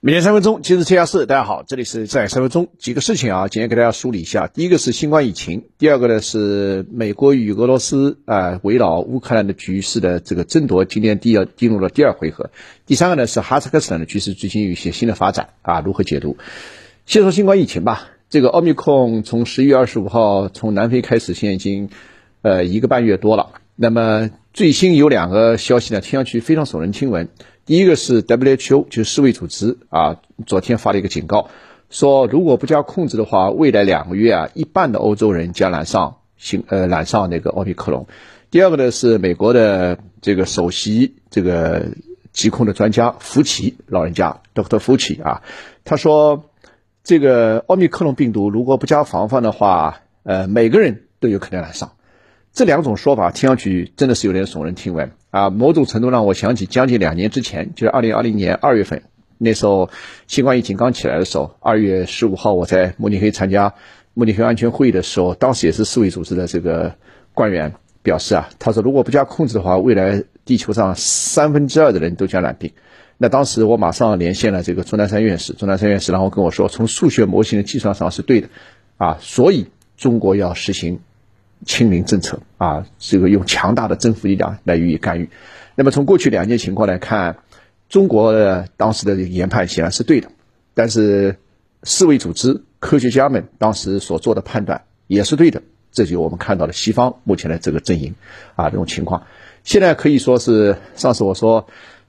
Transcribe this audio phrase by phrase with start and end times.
[0.00, 1.26] 每天三分钟，今日这下事。
[1.26, 4.46] 大家好，这里是在三分钟几个事情啊，今天给大家梳理一下。
[4.46, 12.50] 第一个是新冠疫情，第二个呢是美国与俄罗斯啊围绕乌克兰的局势的这个争夺，今天第二进入了第二回合。
[12.86, 16.36] 第三个呢是哈萨克斯坦的局势最近有一些新的发展啊，如何解读？
[17.04, 18.06] 先说新冠疫情吧。
[18.30, 21.90] 这个奥密克戎从十一月二十五号从南非开始，现在已经
[22.42, 23.50] 呃一个半月多了。
[23.74, 27.28] 那么最新有两个消息呢，听上去非常耸人听闻。
[27.68, 31.50] 第一个是 WHO，就是世卫组织啊，昨天发了一个警告，
[31.90, 38.06] 说如果不加控制的话，未来两个月啊，一半的欧洲人将染上新呃染上那个奥密克戎。
[38.50, 41.88] 第二个呢是美国的这个首席这个
[42.32, 44.78] 疾控的专家福奇老人家 Dr.
[44.78, 45.42] 福奇啊，
[45.84, 46.46] 他说
[47.04, 51.92] 这个奥密克戎病毒如果不加防范的话，呃，每个人都有可能染上。
[52.52, 55.50] 这两种说法听上去真的是有点耸人听闻啊！
[55.50, 59.02] 某种程度让我想起将近两年之前，就是二零二零年二月份，
[59.36, 59.90] 那时候
[60.26, 63.74] 新冠疫情刚起来的时候，二月十五号我在慕尼黑参加
[64.14, 66.96] 慕尼黑安全会议的时候，当时也是世卫组织的这个
[67.32, 72.72] 官员表示啊，他说如果不加控制的话，未来地球上三分之二的人都将染病。
[73.18, 78.48] 那当时我马上连线了这个钟南山院士，钟南山院士然后跟我说，从数学模型的计算上是对的
[78.96, 80.98] 啊，所以中国要实行。
[81.64, 85.28] 清零政策啊，这个用强大的政府力量来予以干预。
[85.74, 87.36] 那么从过去两件情况来看，
[87.88, 90.30] 中国的当时的研判显然是对的，
[90.74, 91.36] 但是
[91.82, 95.62] 世卫组织科学家们当时所做的判断也是对的。
[95.90, 98.14] 这就我们看到了西方目前的这个阵营
[98.56, 99.26] 啊这种情况。
[99.64, 101.66] 现在可以说是上次我说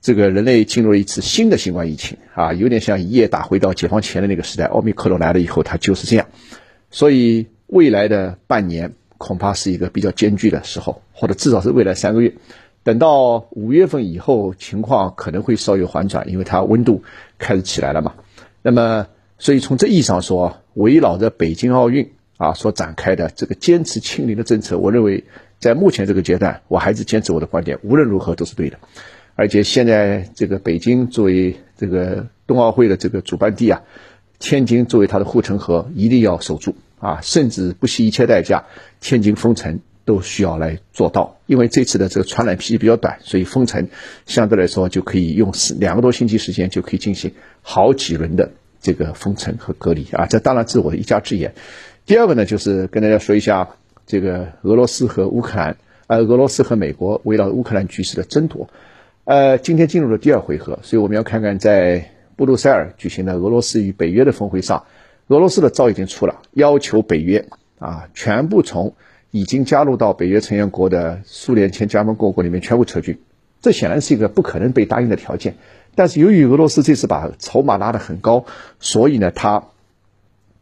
[0.00, 4.64] 这个人类进入了一次新的新冠疫情啊，有点像一夜打回到解放前的那个时代。
[4.66, 6.26] 奥密克戎来了以后，它就是这样。
[6.90, 8.94] 所以未来的半年。
[9.20, 12.32] 恐怕是一个比较艰巨的时候，或者至少是未来三个月。
[12.82, 17.04] 等到五月份以后，情况可能会稍有缓转，因为它温度
[17.38, 18.14] 开始起来了嘛。
[18.62, 25.24] 那么，所以从这意义上说，围绕着北京奥运啊所展开的这个坚持清零的政策，我认为
[25.58, 28.78] 在目前这个阶段，我还是坚持我的观点，无论如何都是对的。
[29.34, 33.82] 而且现在这个北京作为这个冬奥会的这个主办地啊，
[34.38, 36.74] 天津作为它的护城河，一定要守住。
[37.00, 38.64] 啊，甚至不惜一切代价，
[39.00, 41.38] 天津封城都需要来做到。
[41.46, 43.88] 因为这次的这个传染期比较短，所以封城
[44.26, 48.50] 相对来说就可以用两个多星期时间就可以进行好几轮的
[48.80, 50.26] 这个封城和隔离啊。
[50.26, 51.54] 这当然是我的一家之言。
[52.06, 53.70] 第二个呢，就是跟大家说一下
[54.06, 58.68] 这个俄罗斯和乌克兰，呃，俄罗斯和美国围绕乌克兰局势的争夺。
[59.24, 64.84] 呃，今天进入了第二回合，所以我们要看看在布鲁塞尔举行的俄罗斯与北约的峰会上。
[65.30, 67.46] 俄罗斯的招已经出了，要求北约
[67.78, 68.94] 啊全部从
[69.30, 73.20] 已经加入到北约成员国的苏联前加盟共和国里面全部撤军。
[73.60, 75.54] 这显然是一个不可能被答应的条件。
[75.94, 78.44] 但是由于俄罗斯这次把筹码拉得很高，
[78.80, 79.68] 所以呢，他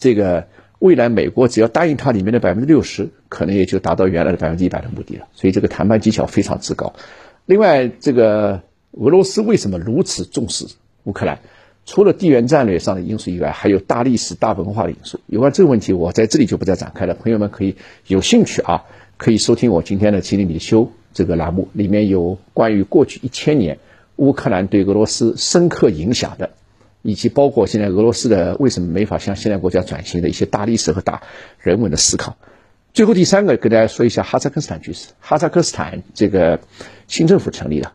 [0.00, 0.48] 这个
[0.80, 5.28] 未来美国只要答应他里面的百分之六十，可能也就达到原来的百分之一百的目的了。
[5.32, 6.92] 所以这个谈判技巧非常之高。
[7.44, 10.66] 另外，这个俄罗斯为什么如此重视
[11.04, 11.38] 乌克兰？
[11.86, 15.20] 除了地缘战略上的因素以外，还有大历史、大文化的因素。
[15.26, 17.14] 有关这个问题，我在这里就不再展开了。
[17.14, 17.76] 朋友们可以
[18.08, 18.84] 有兴趣啊，
[19.16, 20.82] 可以收听我今天的《吉林米修》
[21.14, 23.78] 这个栏目，里面有关于过去一千年
[24.16, 26.50] 乌克兰对俄罗斯深刻影响的，
[27.02, 31.22] 以及包括现在俄罗斯的为什么没法向现代国家转型的一些大历史和大
[31.60, 32.36] 人文的思考。
[32.92, 35.10] 最后第三个，跟大家说一下哈萨克斯坦局势。
[35.20, 36.58] 哈萨克斯坦这个
[37.06, 37.92] 新政府成立了，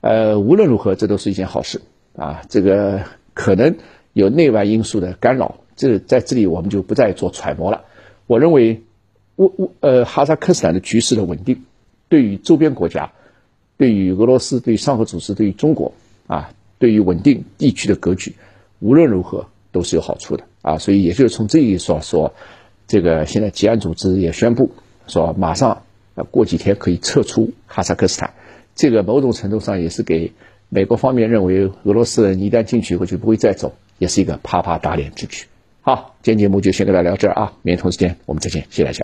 [0.00, 1.82] 呃，无论如何，这都是一件好事
[2.16, 2.40] 啊。
[2.48, 3.02] 这个。
[3.34, 3.76] 可能
[4.12, 7.84] 有内外因素的干扰，这在这里我们就不再做揣摩了。
[8.26, 8.82] 我认为，
[9.36, 11.64] 乌乌呃哈萨克斯坦的局势的稳定，
[12.08, 13.12] 对于周边国家，
[13.76, 15.92] 对于俄罗斯，对于上合组织，对于中国
[16.28, 18.36] 啊，对于稳定地区的格局，
[18.78, 20.78] 无论如何都是有好处的啊。
[20.78, 22.34] 所以，也就是从这一说说，
[22.86, 24.70] 这个现在吉安组织也宣布
[25.08, 25.82] 说，马上
[26.30, 28.34] 过几天可以撤出哈萨克斯坦，
[28.76, 30.32] 这个某种程度上也是给。
[30.74, 35.44] 美国方面认为，俄罗斯人一旦进去以后就不会再走，也是一个啪啪打脸之举。
[35.82, 39.02] 好，今天节目就先跟大家聊这儿啊，明天同时间我们再见，谢谢大家。